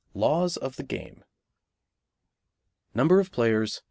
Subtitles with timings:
[0.15, 1.23] LAWS OF THE GAME.
[2.95, 3.79] Number of Players.